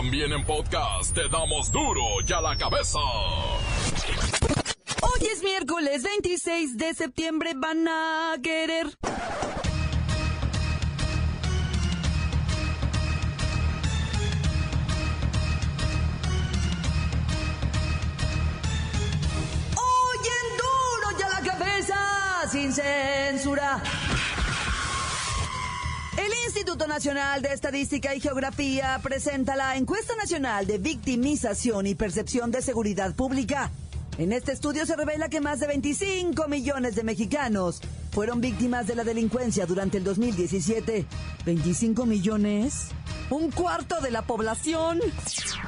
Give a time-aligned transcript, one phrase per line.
[0.00, 2.98] También en podcast te damos duro y a la cabeza.
[5.02, 8.86] Hoy es miércoles 26 de septiembre, van a querer.
[19.76, 23.82] Hoy en duro y a la cabeza, sin censura.
[26.60, 32.60] Instituto Nacional de Estadística y Geografía presenta la Encuesta Nacional de Victimización y Percepción de
[32.60, 33.70] Seguridad Pública.
[34.18, 38.94] En este estudio se revela que más de 25 millones de mexicanos fueron víctimas de
[38.94, 41.06] la delincuencia durante el 2017.
[41.46, 42.90] ¿25 millones?
[43.30, 45.00] ¿Un cuarto de la población?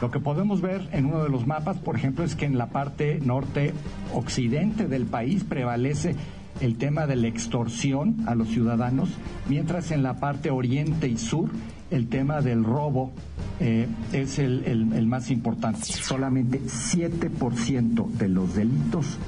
[0.02, 2.66] Lo que podemos ver en uno de los mapas, por ejemplo, es que en la
[2.66, 6.16] parte norte-occidente del país prevalece
[6.62, 9.11] el tema de la extorsión a los ciudadanos,
[9.48, 11.51] mientras en la parte oriente y sur
[11.91, 13.12] el tema del robo
[13.61, 15.85] eh, es el, más importante.
[15.85, 19.18] Solamente 7% de los delitos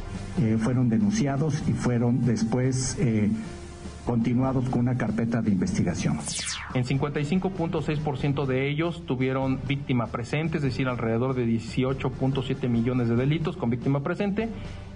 [0.41, 3.31] eh, fueron denunciados y fueron después eh,
[4.05, 6.19] continuados con una carpeta de investigación.
[6.75, 13.57] En 55.6% de ellos tuvieron víctima presente, es decir, alrededor de 18.7 millones de delitos
[13.57, 14.49] con víctima presente,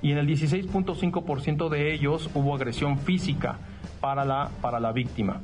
[0.03, 3.59] y en el 16.5% de ellos hubo agresión física
[4.00, 5.41] para la, para la víctima.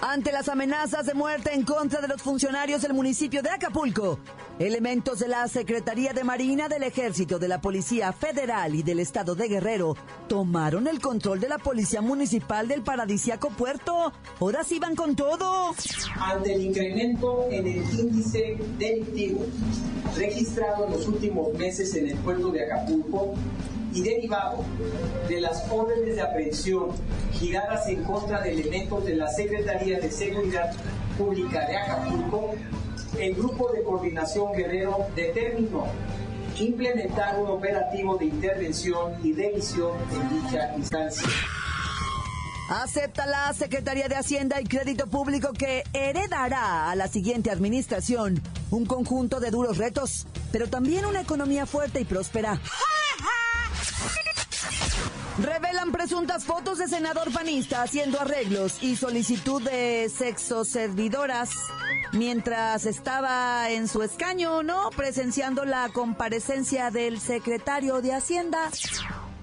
[0.00, 4.20] Ante las amenazas de muerte en contra de los funcionarios del municipio de Acapulco,
[4.58, 9.34] elementos de la Secretaría de Marina del Ejército, de la Policía Federal y del Estado
[9.34, 9.96] de Guerrero
[10.28, 14.12] tomaron el control de la Policía Municipal del paradisiaco puerto.
[14.40, 15.74] Ahora sí van con todo.
[16.18, 19.44] ante el incremento en el índice delictivo
[20.16, 23.34] registrado en los últimos meses en el puerto de Acapulco
[23.92, 24.64] y derivado
[25.28, 26.90] de las órdenes de aprehensión
[27.32, 30.72] giradas en contra de elementos de la Secretaría de Seguridad
[31.16, 32.54] Pública de Acapulco,
[33.18, 35.86] el Grupo de Coordinación Guerrero determinó
[36.58, 41.28] implementar un operativo de intervención y revisión en dicha instancia.
[42.68, 48.86] Acepta la Secretaría de Hacienda y Crédito Público que heredará a la siguiente administración un
[48.86, 52.60] conjunto de duros retos, pero también una economía fuerte y próspera.
[55.92, 61.50] Presuntas fotos de senador panista haciendo arreglos y solicitud de sexoservidoras
[62.12, 64.90] mientras estaba en su escaño, ¿no?
[64.90, 68.70] Presenciando la comparecencia del secretario de Hacienda.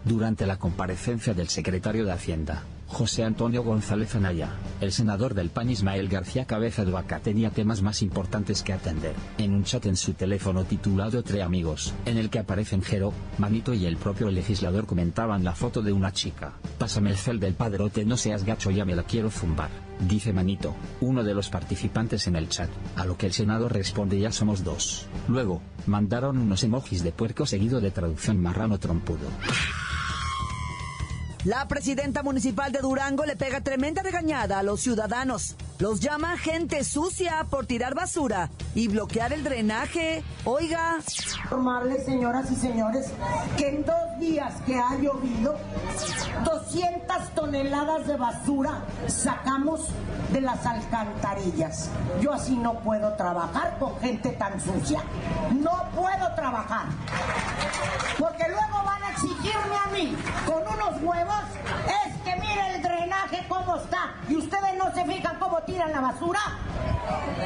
[0.06, 5.68] Durante la comparecencia del secretario de Hacienda, José Antonio González Anaya, el senador del PAN
[5.68, 9.16] Ismael García Cabeza de Vaca tenía temas más importantes que atender.
[9.40, 13.74] En un chat en su teléfono titulado Entre Amigos, en el que aparecen Jero, Manito
[13.74, 16.54] y el propio legislador comentaban la foto de una chica.
[16.78, 19.72] Pásame el cel del padrote, no seas gacho, ya me la quiero zumbar.
[20.08, 24.20] Dice Manito, uno de los participantes en el chat, a lo que el senador responde
[24.20, 25.08] ya somos dos.
[25.28, 29.28] Luego, mandaron unos emojis de puerco seguido de traducción marrano trompudo.
[31.46, 35.58] La presidenta municipal de Durango le pega tremenda regañada a los ciudadanos.
[35.78, 40.24] Los llama gente sucia por tirar basura y bloquear el drenaje.
[40.46, 41.00] Oiga,
[41.44, 43.12] informarles, señoras y señores,
[43.58, 45.58] que en dos días que ha llovido,
[46.46, 49.90] 200 toneladas de basura sacamos
[50.32, 51.90] de las alcantarillas.
[52.22, 55.02] Yo así no puedo trabajar con gente tan sucia.
[55.60, 56.86] No puedo trabajar.
[58.18, 60.16] Porque luego van a exigirme a mí
[60.46, 64.14] con unos Es que mire el drenaje cómo está.
[64.30, 66.40] Y ustedes no se fijan cómo tiran la basura.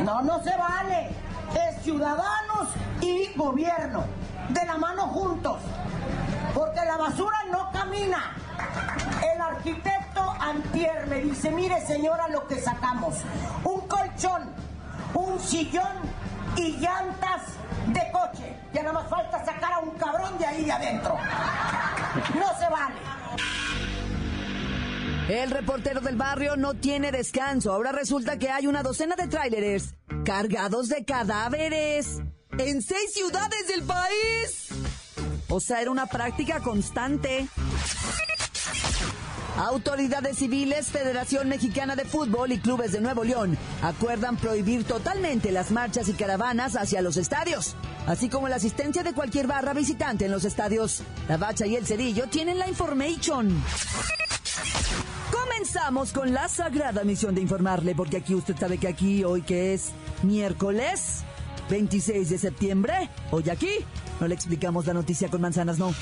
[0.04, 1.10] No, no se vale.
[1.56, 2.70] Es ciudadanos
[3.02, 4.04] y gobierno.
[4.50, 5.60] De la mano juntos.
[6.54, 8.36] Porque la basura no camina.
[9.34, 13.16] El arquitecto Antier me dice, mire señora lo que sacamos.
[13.64, 14.54] Un colchón,
[15.16, 15.98] un sillón
[16.56, 17.42] y llantas
[17.88, 18.56] de coche.
[18.72, 21.18] Ya nada más falta sacar a un cabrón de ahí de adentro.
[22.36, 23.17] No se vale.
[25.30, 27.74] El reportero del barrio no tiene descanso.
[27.74, 32.22] Ahora resulta que hay una docena de tráileres cargados de cadáveres
[32.58, 34.70] en seis ciudades del país.
[35.50, 37.48] O sea, era una práctica constante.
[39.58, 45.72] Autoridades civiles, Federación Mexicana de Fútbol y clubes de Nuevo León acuerdan prohibir totalmente las
[45.72, 47.76] marchas y caravanas hacia los estadios,
[48.06, 51.02] así como la asistencia de cualquier barra visitante en los estadios.
[51.28, 53.64] La Bacha y el Cerillo tienen la information.
[55.78, 59.76] Comenzamos con la sagrada misión de informarle, porque aquí usted sabe que aquí, hoy que
[59.76, 59.92] es
[60.24, 61.24] miércoles
[61.70, 63.70] 26 de septiembre, hoy aquí,
[64.20, 65.94] no le explicamos la noticia con manzanas, no.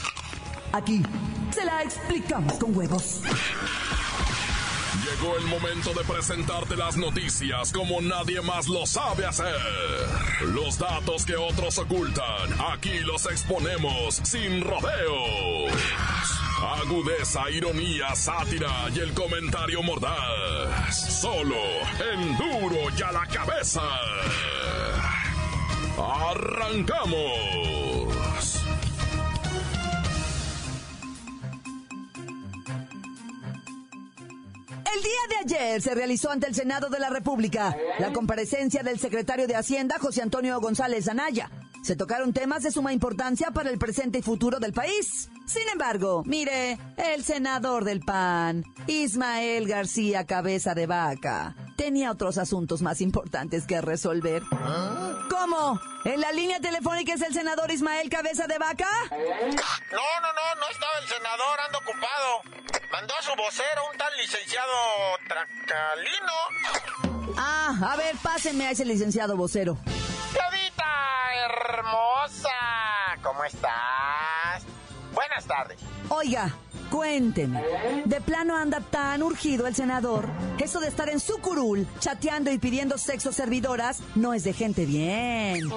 [0.72, 1.04] Aquí
[1.54, 3.19] se la explicamos con huevos.
[5.04, 9.56] Llegó el momento de presentarte las noticias como nadie más lo sabe hacer.
[10.54, 16.44] Los datos que otros ocultan, aquí los exponemos sin rodeos.
[16.61, 21.19] Agudeza, ironía, sátira y el comentario mordaz.
[21.21, 21.55] Solo
[22.13, 23.81] en duro y a la cabeza.
[25.97, 27.45] ¡Arrancamos!
[34.93, 38.97] El día de ayer se realizó ante el Senado de la República la comparecencia del
[38.97, 41.49] secretario de Hacienda, José Antonio González Anaya.
[41.85, 45.29] Se tocaron temas de suma importancia para el presente y futuro del país.
[45.45, 52.81] Sin embargo, mire, el senador del PAN, Ismael García Cabeza de Vaca, tenía otros asuntos
[52.81, 54.41] más importantes que resolver.
[55.29, 55.79] ¿Cómo?
[56.05, 58.89] ¿En la línea telefónica es el senador Ismael Cabeza de Vaca?
[59.11, 62.41] No, no, no, no estaba el senador, ando ocupado.
[62.91, 64.71] Mandó a su vocero, un tal licenciado
[65.27, 66.33] Tracalino.
[67.38, 69.77] Ah, a ver, pásenme a ese licenciado vocero.
[71.45, 72.50] Hermosa,
[73.21, 74.63] ¿cómo estás?
[75.13, 75.80] Buenas tardes.
[76.09, 76.56] Oiga,
[76.89, 77.62] cuénteme.
[78.06, 80.27] ¿De plano anda tan urgido el senador
[80.65, 84.86] eso de estar en su curul, chateando y pidiendo sexo servidoras, no es de gente
[84.86, 85.69] bien?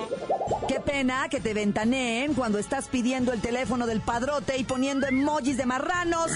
[0.66, 5.58] Qué pena que te ventaneen cuando estás pidiendo el teléfono del padrote y poniendo emojis
[5.58, 6.32] de marranos.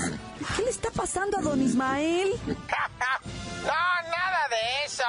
[0.57, 2.33] ¿Qué le está pasando a don Ismael?
[2.47, 2.55] no,
[3.65, 5.05] nada de eso.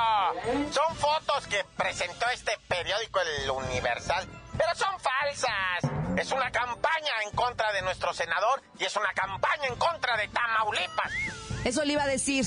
[1.14, 4.28] Fotos que presentó este periódico El Universal,
[4.58, 6.18] pero son falsas.
[6.18, 10.28] Es una campaña en contra de nuestro senador y es una campaña en contra de
[10.30, 11.12] Tamaulipas.
[11.66, 12.46] Eso le iba a decir.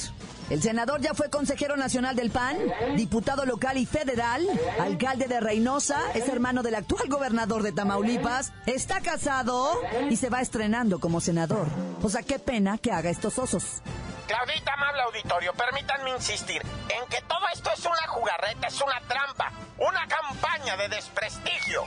[0.51, 2.59] El senador ya fue consejero nacional del PAN,
[2.97, 4.45] diputado local y federal,
[4.81, 10.41] alcalde de Reynosa, es hermano del actual gobernador de Tamaulipas, está casado y se va
[10.41, 11.67] estrenando como senador.
[12.03, 13.83] O sea, qué pena que haga estos osos.
[14.27, 19.53] Claudita, amable auditorio, permítanme insistir en que todo esto es una jugarreta, es una trampa,
[19.79, 21.85] una campaña de desprestigio.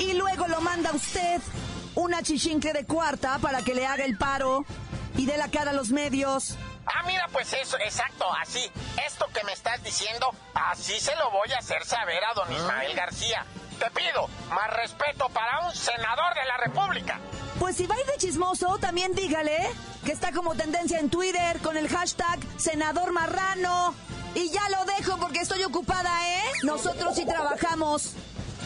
[0.00, 1.40] Y luego lo manda usted,
[1.94, 4.64] una chichincle de cuarta para que le haga el paro
[5.16, 6.56] y dé la cara a los medios.
[6.86, 8.70] Ah, mira, pues eso, exacto, así.
[9.06, 12.94] Esto que me estás diciendo, así se lo voy a hacer saber a don Ismael
[12.94, 13.44] García.
[13.78, 17.20] Te pido más respeto para un senador de la República.
[17.58, 19.56] Pues si va a ir de chismoso, también dígale
[20.04, 23.94] que está como tendencia en Twitter con el hashtag senador marrano.
[24.34, 26.42] Y ya lo dejo porque estoy ocupada, ¿eh?
[26.62, 28.12] Nosotros sí trabajamos.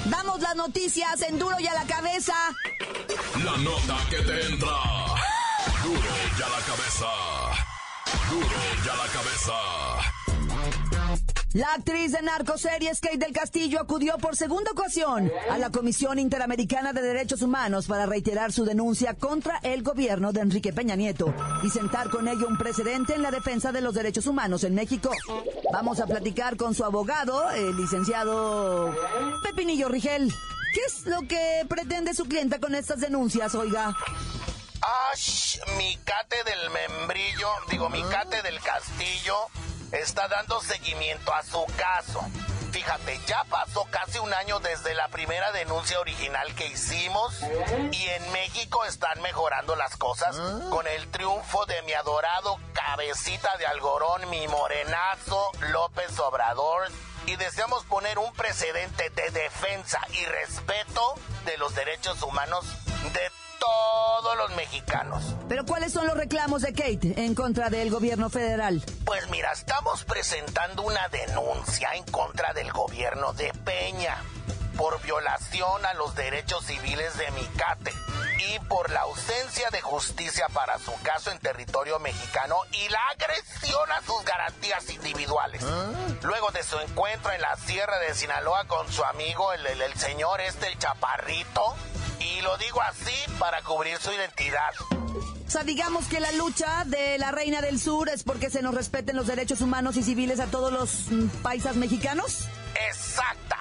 [0.06, 2.34] Damos las noticias en duro y a la cabeza.
[3.44, 4.76] La nota que te entra.
[5.84, 6.00] Duro
[6.38, 7.06] y a la cabeza.
[8.30, 10.19] Duro y a la cabeza.
[11.52, 16.92] La actriz de narcoseries Kate del Castillo acudió por segunda ocasión a la Comisión Interamericana
[16.92, 21.70] de Derechos Humanos para reiterar su denuncia contra el gobierno de Enrique Peña Nieto y
[21.70, 25.10] sentar con ello un precedente en la defensa de los derechos humanos en México.
[25.72, 28.94] Vamos a platicar con su abogado, el licenciado
[29.42, 30.32] Pepinillo Rigel.
[30.72, 33.96] ¿Qué es lo que pretende su clienta con estas denuncias, oiga?
[35.12, 39.34] Ash, mi cate del membrillo, digo, mi cate del castillo,
[39.92, 42.20] está dando seguimiento a su caso.
[42.72, 47.40] Fíjate, ya pasó casi un año desde la primera denuncia original que hicimos
[47.90, 50.36] y en México están mejorando las cosas
[50.70, 56.88] con el triunfo de mi adorado cabecita de algorón, mi morenazo López Obrador.
[57.26, 62.64] Y deseamos poner un precedente de defensa y respeto de los derechos humanos
[63.12, 63.30] de
[63.60, 65.22] todos los mexicanos.
[65.48, 68.82] Pero ¿cuáles son los reclamos de Kate en contra del gobierno federal?
[69.04, 74.16] Pues mira, estamos presentando una denuncia en contra del gobierno de Peña
[74.76, 77.92] por violación a los derechos civiles de Micate
[78.48, 83.92] y por la ausencia de justicia para su caso en territorio mexicano y la agresión
[83.92, 85.62] a sus garantías individuales.
[86.22, 89.94] Luego de su encuentro en la sierra de Sinaloa con su amigo, el, el- el
[89.98, 91.76] señor este, el chaparrito,
[92.20, 94.70] y lo digo así para cubrir su identidad.
[95.46, 98.74] O sea, digamos que la lucha de la Reina del Sur es porque se nos
[98.74, 102.46] respeten los derechos humanos y civiles a todos los mm, paisas mexicanos.
[102.88, 103.56] exacta.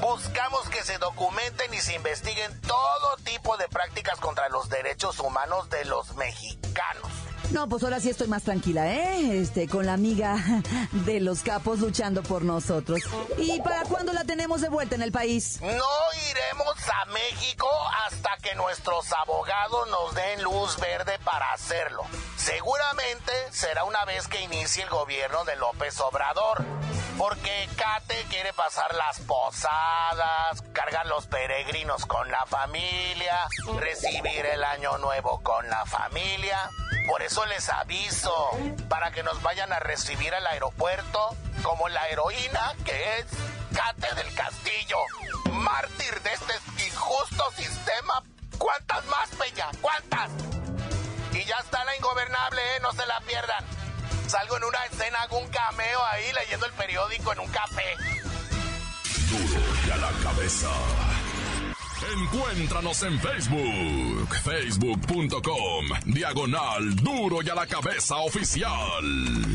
[0.00, 5.70] Buscamos que se documenten y se investiguen todo tipo de prácticas contra los derechos humanos
[5.70, 7.08] de los mexicanos.
[7.52, 9.40] No, pues ahora sí estoy más tranquila, ¿eh?
[9.40, 10.36] Este, con la amiga
[10.92, 13.00] de los capos luchando por nosotros.
[13.38, 15.58] ¿Y para cuándo la tenemos de vuelta en el país?
[15.62, 15.84] No
[16.30, 17.68] iremos a México
[18.06, 22.04] hasta que nuestros abogados nos den luz verde para hacerlo.
[22.36, 26.64] Seguramente será una vez que inicie el gobierno de López Obrador.
[27.16, 33.46] Porque Kate quiere pasar las posadas, cargar los peregrinos con la familia,
[33.78, 36.58] recibir el año nuevo con la familia.
[37.06, 38.50] Por eso les aviso,
[38.88, 43.26] para que nos vayan a recibir al aeropuerto como la heroína que es
[43.74, 44.98] Cate del Castillo,
[45.64, 46.54] mártir de este
[46.86, 48.22] injusto sistema.
[48.58, 49.66] ¿Cuántas más, Peña?
[49.80, 50.30] ¿Cuántas?
[51.32, 52.80] Y ya está la ingobernable, ¿eh?
[52.82, 53.64] No se la pierdan.
[54.28, 57.96] Salgo en una escena, hago un cameo ahí leyendo el periódico en un café.
[59.30, 60.70] Duro y a la cabeza.
[62.12, 69.54] Encuéntranos en Facebook, facebook.com, diagonal Duro y a la cabeza oficial.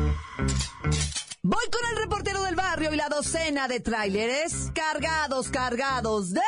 [1.51, 6.39] Voy con el reportero del barrio y la docena de tráileres cargados, cargados de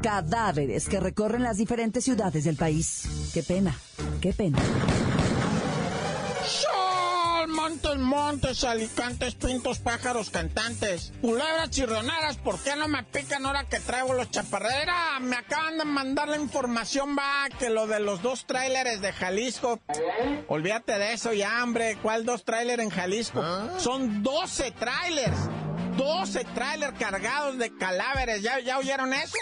[0.00, 3.30] cadáveres que recorren las diferentes ciudades del país.
[3.34, 3.76] Qué pena,
[4.20, 4.58] qué pena.
[7.84, 13.78] Montes, montes, alicantes, pintos, pájaros, cantantes, culebras chirroneras, ¿por qué no me pican ahora que
[13.78, 15.20] traigo los chaparreras?
[15.20, 19.80] Me acaban de mandar la información, va, que lo de los dos tráileres de Jalisco.
[20.48, 23.44] Olvídate de eso ya, hombre, ¿cuál dos tráileres en Jalisco?
[23.78, 25.36] Son 12 tráilers.
[25.98, 28.42] 12 trailers cargados de cadáveres.
[28.42, 29.36] ¿Ya, ¿Ya oyeron eso?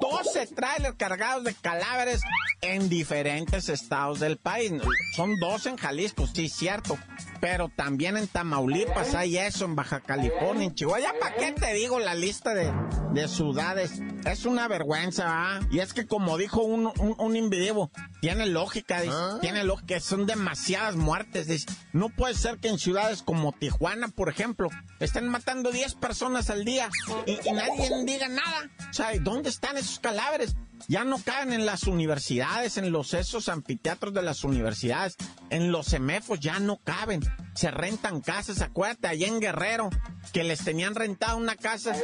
[0.00, 2.20] 12 trailers cargados de cadáveres
[2.60, 4.72] en diferentes estados del país.
[5.16, 6.98] Son 12 en Jalisco, sí, cierto.
[7.40, 11.00] Pero también en Tamaulipas hay eso, en Baja California, en Chihuahua.
[11.00, 12.72] ¿Ya para qué te digo la lista de,
[13.12, 14.00] de ciudades?
[14.24, 15.60] Es una vergüenza, ¿ah?
[15.70, 17.90] Y es que como dijo un, un, un individuo,
[18.20, 21.66] tiene lógica, dice, tiene lógica, son demasiadas muertes, dice.
[21.92, 24.68] No puede ser que en ciudades como Tijuana, por ejemplo,
[24.98, 26.88] estén matando 10 personas al día
[27.26, 28.70] y, y nadie diga nada.
[28.90, 30.56] O sea, ¿dónde están esos cadáveres?
[30.86, 35.16] Ya no caen en las universidades, en los esos anfiteatros de las universidades,
[35.50, 37.20] en los semefos ya no caben.
[37.54, 39.90] Se rentan casas, acuérdate, allá en Guerrero,
[40.32, 41.96] que les tenían rentado una casa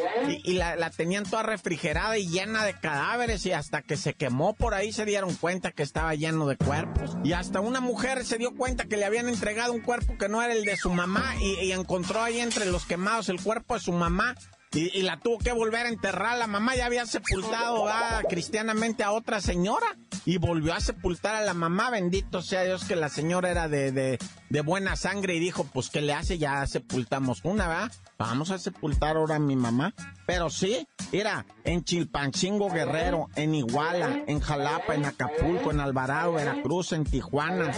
[0.45, 4.75] y, la tenían toda refrigerada y llena de cadáveres y hasta que se quemó por
[4.75, 7.17] ahí se dieron cuenta que estaba lleno de cuerpos.
[7.23, 10.43] Y hasta una mujer se dio cuenta que le habían entregado un cuerpo que no
[10.43, 13.81] era el de su mamá y, y encontró ahí entre los quemados el cuerpo de
[13.81, 14.35] su mamá
[14.75, 16.39] y, la tuvo que volver a enterrar.
[16.39, 17.87] La mamá ya había sepultado
[18.29, 19.87] cristianamente a otra señora
[20.25, 21.91] y volvió a sepultar a la mamá.
[21.91, 25.91] Bendito sea Dios que la señora era de, de, de buena sangre y dijo, pues,
[25.91, 26.39] ¿qué le hace?
[26.39, 27.93] Ya sepultamos una, ¿verdad?
[28.19, 29.95] Vamos a sepultar ahora a mi mamá.
[30.27, 36.93] Pero sí, mira, en Chilpancingo Guerrero, en Iguala, en Jalapa, en Acapulco, en Alvarado, Veracruz,
[36.93, 37.71] en Tijuana.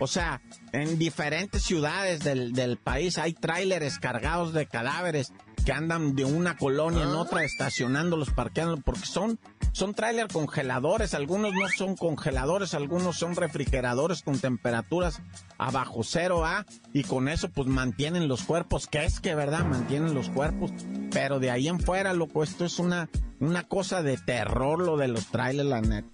[0.00, 0.42] O sea,
[0.72, 5.32] en diferentes ciudades del, del país hay tráileres cargados de cadáveres
[5.64, 9.38] que andan de una colonia en otra estacionándolos, parqueándolos, porque son,
[9.72, 15.20] son tráiler congeladores, algunos no son congeladores, algunos son refrigeradores con temperaturas
[15.58, 20.14] abajo cero A, y con eso pues mantienen los cuerpos, que es que verdad, mantienen
[20.14, 20.72] los cuerpos,
[21.10, 23.08] pero de ahí en fuera, loco, esto es una,
[23.40, 26.08] una cosa de terror lo de los trailers, la neta.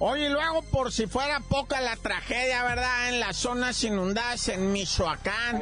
[0.00, 3.08] Oye, luego, por si fuera poca la tragedia, ¿verdad?
[3.08, 5.60] En las zonas inundadas en Michoacán,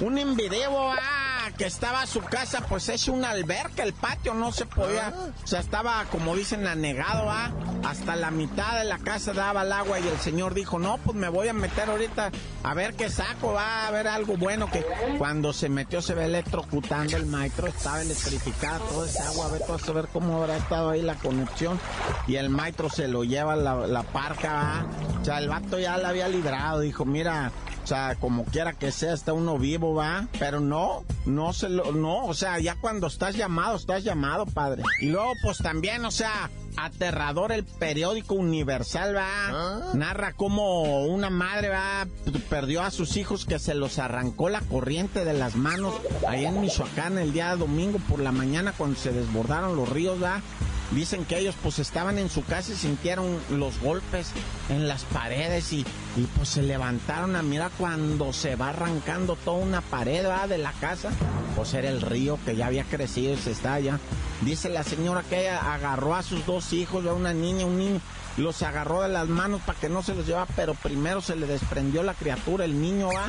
[0.00, 4.66] un invideo, ah, que estaba su casa, pues es una alberca, el patio no se
[4.66, 5.12] podía,
[5.42, 7.50] o sea, estaba, como dicen, anegado, ah,
[7.84, 11.16] hasta la mitad de la casa daba el agua y el señor dijo, no, pues
[11.16, 12.30] me voy a meter ahorita
[12.62, 14.84] a ver qué saco, va a ver algo bueno, que
[15.18, 19.62] cuando se metió se ve electrocutando el maestro, estaba electrificada toda esa agua, a ver,
[19.68, 21.80] vas a ver cómo habrá estado ahí la conexión,
[22.26, 24.86] y el maestro se lo lleva la, la parca, ¿va?
[25.20, 27.52] o sea, el vato ya la había librado, dijo, mira,
[27.88, 32.26] sea, como quiera que sea, está uno vivo, va, pero no, no se lo, no,
[32.26, 34.82] o sea, ya cuando estás llamado, estás llamado, padre.
[35.00, 41.70] Y luego, pues también, o sea, aterrador el periódico Universal, va, narra cómo una madre,
[41.70, 42.06] va,
[42.50, 45.94] perdió a sus hijos que se los arrancó la corriente de las manos
[46.28, 50.42] ahí en Michoacán el día domingo por la mañana cuando se desbordaron los ríos, va.
[50.90, 54.30] Dicen que ellos pues estaban en su casa y sintieron los golpes
[54.70, 55.84] en las paredes y,
[56.16, 60.72] y pues se levantaron a mirar cuando se va arrancando toda una pared de la
[60.72, 61.10] casa.
[61.56, 63.98] Pues era el río que ya había crecido y se está allá.
[64.40, 68.00] Dice la señora que ella agarró a sus dos hijos, a una niña, un niño,
[68.38, 71.46] los agarró de las manos para que no se los llevara, pero primero se le
[71.46, 73.28] desprendió la criatura, el niño va,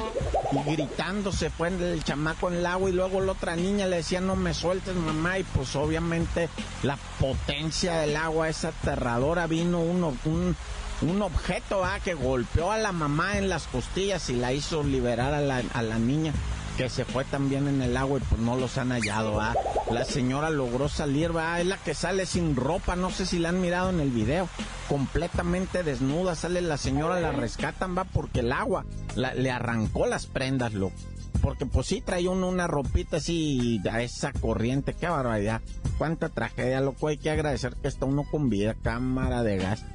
[0.52, 3.98] y gritando se fue el chamaco en el agua y luego la otra niña le
[3.98, 6.50] decía no me sueltes mamá y pues obviamente
[6.84, 10.56] la potencia del agua es aterradora, vino uno, un
[11.02, 12.00] un objeto ¿ah?
[12.04, 15.82] que golpeó a la mamá en las costillas y la hizo liberar a la, a
[15.82, 16.34] la niña
[16.78, 19.54] que se fue también en el agua y pues no los han hallado, ¿ah?
[19.92, 23.50] La señora logró salir, va, es la que sale sin ropa, no sé si la
[23.50, 24.48] han mirado en el video,
[24.90, 30.74] completamente desnuda, sale la señora, la rescatan, va, porque el agua le arrancó las prendas,
[30.74, 30.96] loco.
[31.42, 35.62] Porque pues sí trae uno una ropita así a esa corriente, qué barbaridad.
[35.98, 39.86] Cuánta tragedia, loco, hay que agradecer que está uno con vida, cámara de gas.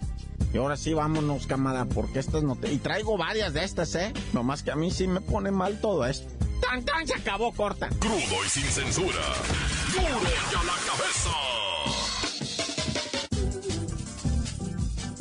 [0.53, 2.73] Y ahora sí, vámonos, cámara, porque estas no te...
[2.73, 4.13] Y traigo varias de estas, ¿eh?
[4.33, 6.33] Nomás que a mí sí me pone mal todo esto.
[6.61, 7.07] ¡Tan, tan!
[7.07, 7.89] Se acabó corta.
[7.99, 9.21] Crudo y sin censura.
[9.93, 10.21] ¡Duro
[10.53, 11.64] ya la cabeza!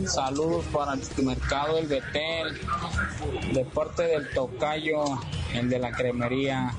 [0.07, 2.59] Saludos para el mercado El Betel,
[3.55, 5.05] de parte del Tocayo,
[5.55, 6.75] el de la cremería.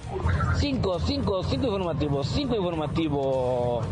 [0.58, 3.86] 5, 5, 5 informativos, 5 informativos.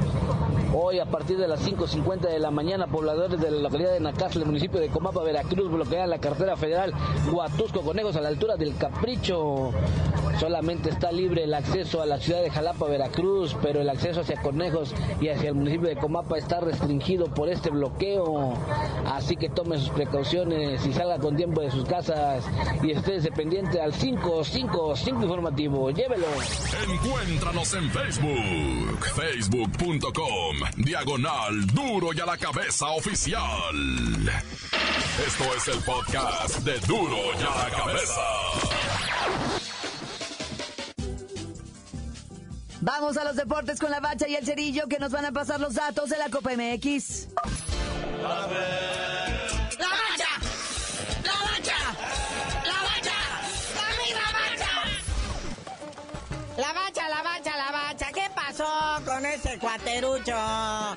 [0.73, 4.41] Hoy a partir de las 5.50 de la mañana, pobladores de la localidad de Nacastle,
[4.41, 6.93] el municipio de Comapa, Veracruz, bloquean la carretera federal
[7.31, 9.71] Huatusco Conejos a la altura del Capricho.
[10.39, 14.41] Solamente está libre el acceso a la ciudad de Jalapa, Veracruz, pero el acceso hacia
[14.41, 18.53] Conejos y hacia el municipio de Comapa está restringido por este bloqueo.
[19.05, 22.45] Así que tome sus precauciones y salga con tiempo de sus casas
[22.83, 25.89] y esté pendiente al 555 informativo.
[25.91, 26.27] Llévelo.
[26.89, 34.29] Encuéntranos en Facebook, facebook.com, diagonal duro y a la cabeza oficial.
[35.25, 38.21] Esto es el podcast de duro y a la cabeza.
[42.81, 45.59] Vamos a los deportes con la bacha y el cerillo que nos van a pasar
[45.59, 47.27] los datos de la Copa MX.
[48.21, 48.57] ¡La bacha!
[51.23, 51.77] ¡La bacha!
[52.65, 53.17] ¡La bacha!
[53.75, 54.69] ¡Dame la bacha!
[56.57, 56.98] La bacha, la bacha,
[59.69, 60.35] cuaterucho?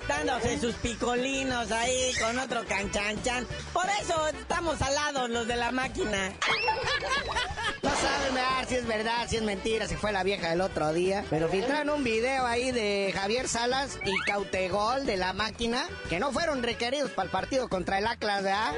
[0.08, 3.46] Dándose sus picolinos ahí con otro canchanchan.
[3.72, 6.32] Por eso estamos al lado los de la máquina.
[7.82, 8.22] No saben
[8.68, 11.24] si es verdad, si es mentira, si fue la vieja del otro día.
[11.28, 16.32] Pero filtraron un video ahí de Javier Salas y Cautegol de la máquina, que no
[16.32, 18.72] fueron requeridos para el partido contra el Atlas, ¿verdad?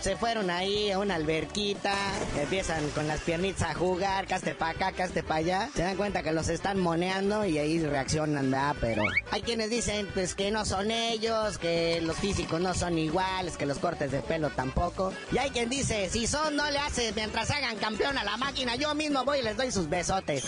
[0.00, 1.94] Se fueron ahí a una alberquita,
[2.40, 5.70] empiezan con las piernitas a jugar, caste pa' acá, caste pa' allá.
[5.74, 8.76] Se dan cuenta que los están moneando y ahí reaccionan, ¿verdad?
[8.80, 13.56] Pero hay quienes dicen pues que no son ellos, que los físicos no son iguales,
[13.56, 15.12] que los cortes de pelo tampoco.
[15.32, 18.74] Y hay quien dice, si son, no le hace mientras hagan campeón a la máquina,
[18.76, 20.44] yo mismo voy y les doy sus besotes.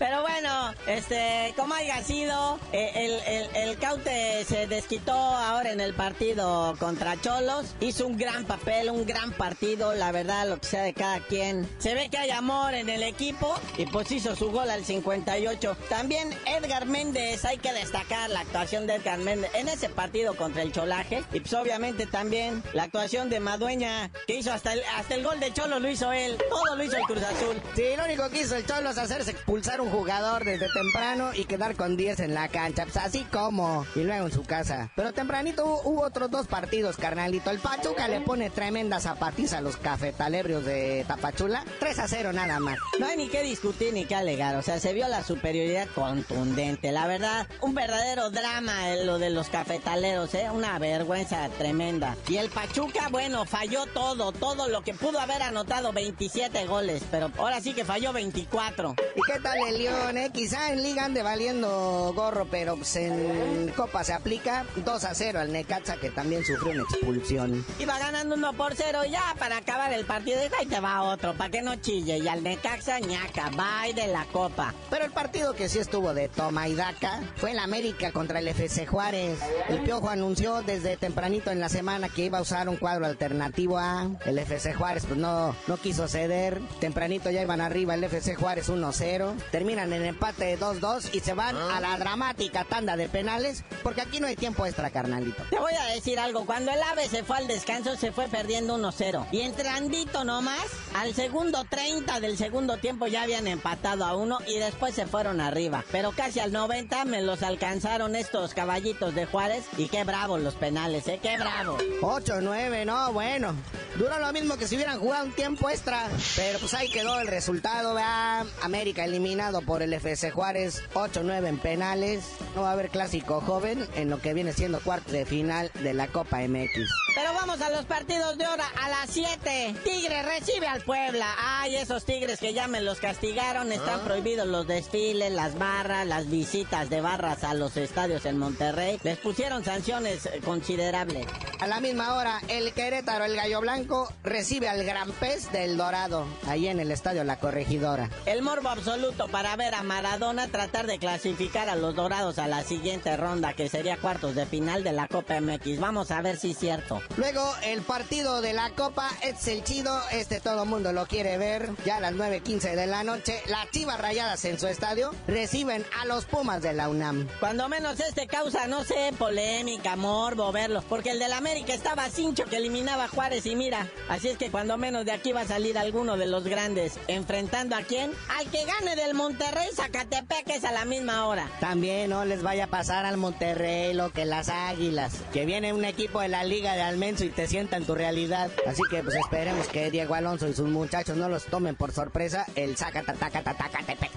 [0.00, 5.80] Pero bueno, este, como haya sido, eh, el, el, el, Caute se desquitó ahora en
[5.80, 7.74] el partido contra Cholos.
[7.80, 11.68] Hizo un gran papel, un gran partido, la verdad, lo que sea de cada quien.
[11.78, 15.76] Se ve que hay amor en el equipo y pues hizo su gol al 58.
[15.90, 20.62] También Edgar Méndez, hay que destacar la actuación de Edgar Méndez en ese partido contra
[20.62, 21.22] el Cholaje.
[21.34, 25.38] Y pues obviamente también la actuación de Madueña, que hizo hasta el, hasta el gol
[25.40, 26.38] de Cholos, lo hizo él.
[26.48, 27.60] Todo lo hizo el Cruz Azul.
[27.76, 31.44] Sí, lo único que hizo el Cholos es hacerse expulsar un jugador desde temprano y
[31.44, 34.90] quedar con 10 en la cancha, pues así como, y luego en su casa.
[34.96, 37.50] Pero tempranito hubo, hubo otros dos partidos, carnalito.
[37.50, 42.60] El Pachuca le pone tremenda zapatiza a los cafetalebrios de Tapachula, 3 a 0 nada
[42.60, 42.78] más.
[42.98, 46.92] No hay ni qué discutir ni qué alegar, o sea, se vio la superioridad contundente,
[46.92, 50.48] la verdad, un verdadero drama eh, lo de los cafetaleros, ¿eh?
[50.52, 52.16] una vergüenza tremenda.
[52.28, 57.30] Y el Pachuca, bueno, falló todo, todo lo que pudo haber anotado 27 goles, pero
[57.38, 58.94] ahora sí que falló 24.
[59.16, 60.30] ¿Y qué tal el León, ¿eh?
[60.30, 65.40] Quizá en Liga ande valiendo gorro, pero pues en Copa se aplica 2 a 0
[65.40, 67.64] al Necaxa, que también sufrió una expulsión.
[67.78, 70.38] Iba ganando 1 por 0 ya para acabar el partido.
[70.42, 72.18] Y ahí te va otro, para que no chille.
[72.18, 74.74] Y al Necaxa, ñaca, bye de la Copa.
[74.90, 78.48] Pero el partido que sí estuvo de toma y daca fue el América contra el
[78.48, 79.38] FC Juárez.
[79.70, 83.78] El Piojo anunció desde tempranito en la semana que iba a usar un cuadro alternativo
[83.78, 86.60] a el FC Juárez, pues no, no quiso ceder.
[86.80, 89.34] Tempranito ya iban arriba el FC Juárez 1-0.
[89.70, 94.18] Terminan en empate 2-2 y se van a la dramática tanda de penales porque aquí
[94.18, 95.44] no hay tiempo extra, carnalito.
[95.48, 98.76] Te voy a decir algo, cuando el AVE se fue al descanso se fue perdiendo
[98.76, 99.28] 1-0.
[99.30, 104.58] Y entrandito nomás, al segundo 30 del segundo tiempo ya habían empatado a uno y
[104.58, 105.84] después se fueron arriba.
[105.92, 110.56] Pero casi al 90 me los alcanzaron estos caballitos de Juárez y qué bravos los
[110.56, 111.20] penales, ¿eh?
[111.22, 111.78] Qué bravo.
[112.00, 113.54] 8-9, no, bueno.
[113.96, 116.08] Duró lo mismo que si hubieran jugado un tiempo extra.
[116.34, 118.44] Pero pues ahí quedó el resultado, vea.
[118.62, 122.24] América eliminado por el FC Juárez, 8-9 en penales.
[122.54, 125.94] No va a haber clásico joven en lo que viene siendo cuarto de final de
[125.94, 126.88] la Copa MX.
[127.14, 129.74] Pero vamos a los partidos de hora a las 7.
[129.84, 131.26] Tigre recibe al Puebla.
[131.38, 133.72] Ay, esos tigres que ya me los castigaron.
[133.72, 138.98] Están prohibidos los desfiles, las barras, las visitas de barras a los estadios en Monterrey.
[139.02, 141.26] Les pusieron sanciones eh, considerables.
[141.60, 146.26] A la misma hora, el Querétaro, el Gallo Blanco, recibe al Gran Pez del Dorado,
[146.46, 148.08] ahí en el estadio La Corregidora.
[148.24, 152.64] El morbo absoluto para ver a Maradona tratar de clasificar a los Dorados a la
[152.64, 155.80] siguiente ronda, que sería cuartos de final de la Copa MX.
[155.80, 157.02] Vamos a ver si es cierto.
[157.18, 161.68] Luego, el partido de la Copa es el chido, este todo mundo lo quiere ver.
[161.84, 166.06] Ya a las 9.15 de la noche, las chivas rayadas en su estadio reciben a
[166.06, 167.28] los Pumas de la UNAM.
[167.38, 172.44] Cuando menos este causa, no sé, polémica, morbo, verlo, porque el del América estaba cincho
[172.44, 175.46] que eliminaba a Juárez y mira, así es que cuando menos de aquí va a
[175.46, 178.12] salir alguno de los grandes, enfrentando a quién?
[178.38, 181.50] Al que gane del Monterrey Zacatepeques a la misma hora.
[181.58, 185.84] También no les vaya a pasar al Monterrey lo que las águilas, que viene un
[185.84, 188.48] equipo de la Liga de Almenso y te sienta en tu realidad.
[188.64, 192.46] Así que pues esperemos que Diego Alonso y sus muchachos no los tomen por sorpresa
[192.54, 194.12] el Zacatepec.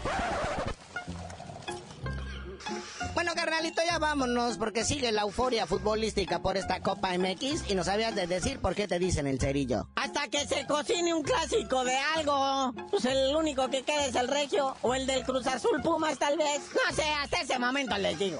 [3.44, 8.16] Carnalito, ya vámonos porque sigue la euforia futbolística por esta Copa MX y no sabías
[8.16, 9.90] de decir por qué te dicen el cerillo.
[9.96, 12.74] Hasta que se cocine un clásico de algo.
[12.90, 16.38] Pues el único que queda es el Regio o el del Cruz Azul Pumas tal
[16.38, 16.62] vez.
[16.74, 18.40] No sé, hasta ese momento les digo.